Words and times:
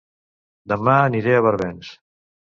Dema 0.73 0.95
aniré 1.09 1.37
a 1.41 1.45
Barbens 1.51 1.93